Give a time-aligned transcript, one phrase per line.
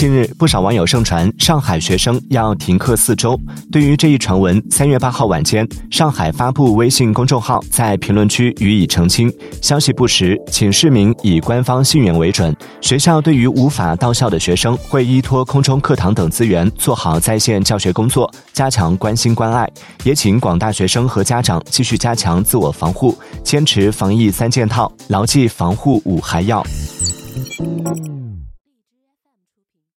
[0.00, 3.38] 近日不少网友盛传上海学生要停课四周
[3.70, 19.70] 对于这一传闻三月八号晚间上海发布微信公众号在评论区予以澄清消息不实请市民以官方信源为准学校对于无法到校的学生会依托空中课堂等资源做好在线教学工作加强关心关爱
[20.02, 23.14] 也请广大学生和家长继续加强自我防护
[23.44, 26.64] 坚持防疫三件套牢记防护五还要